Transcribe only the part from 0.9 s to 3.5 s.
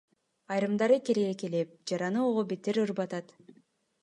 келекелеп, жараны ого бетер ырбатат.